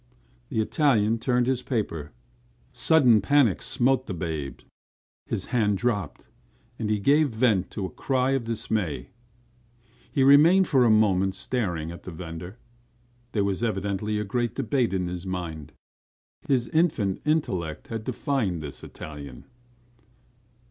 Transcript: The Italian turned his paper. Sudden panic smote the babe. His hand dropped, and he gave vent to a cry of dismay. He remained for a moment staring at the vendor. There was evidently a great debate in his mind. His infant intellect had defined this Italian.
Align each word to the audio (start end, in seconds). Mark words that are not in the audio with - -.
The 0.49 0.59
Italian 0.59 1.19
turned 1.19 1.45
his 1.45 1.61
paper. 1.61 2.11
Sudden 2.73 3.21
panic 3.21 3.61
smote 3.61 4.07
the 4.07 4.15
babe. 4.15 4.61
His 5.27 5.45
hand 5.53 5.77
dropped, 5.77 6.27
and 6.79 6.89
he 6.89 6.97
gave 6.97 7.29
vent 7.29 7.69
to 7.69 7.85
a 7.85 7.89
cry 7.91 8.31
of 8.31 8.45
dismay. 8.45 9.09
He 10.11 10.23
remained 10.23 10.67
for 10.67 10.85
a 10.85 10.89
moment 10.89 11.35
staring 11.35 11.91
at 11.91 12.01
the 12.01 12.11
vendor. 12.11 12.57
There 13.33 13.43
was 13.43 13.63
evidently 13.63 14.17
a 14.17 14.23
great 14.23 14.55
debate 14.55 14.91
in 14.91 15.05
his 15.07 15.27
mind. 15.27 15.71
His 16.47 16.67
infant 16.69 17.21
intellect 17.23 17.89
had 17.89 18.03
defined 18.03 18.63
this 18.63 18.83
Italian. 18.83 19.45